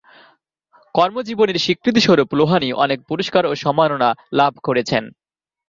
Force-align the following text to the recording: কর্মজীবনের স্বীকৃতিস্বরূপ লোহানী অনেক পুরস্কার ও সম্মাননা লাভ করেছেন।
কর্মজীবনের 0.95 1.57
স্বীকৃতিস্বরূপ 1.57 2.29
লোহানী 2.33 2.69
অনেক 2.75 2.99
পুরস্কার 3.07 3.43
ও 3.45 3.53
সম্মাননা 3.55 4.09
লাভ 4.33 4.53
করেছেন। 4.63 5.03